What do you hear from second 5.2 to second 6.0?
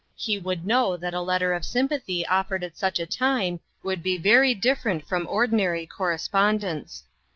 ordinary